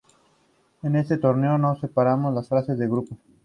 En 0.81 0.95
este 0.95 1.19
torneo 1.19 1.59
no 1.59 1.75
superaron 1.75 2.33
la 2.33 2.41
fase 2.41 2.73
de 2.75 2.87
grupos. 2.87 3.19